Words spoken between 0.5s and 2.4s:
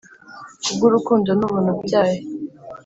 Ku bw'urukundo n'ubuntu byayo,